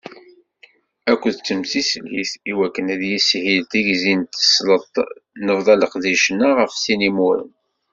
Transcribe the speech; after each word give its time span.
Akked 1.11 1.37
temsislit 1.47 2.31
i 2.51 2.51
wakken 2.57 2.87
ad 2.93 3.01
yishil 3.09 3.61
tegzi 3.71 4.13
n 4.19 4.21
tesleḍt, 4.23 4.95
nebḍa 5.45 5.75
leqdic-nneɣ 5.75 6.51
ɣef 6.59 6.71
sin 6.75 7.05
yimuren. 7.05 7.51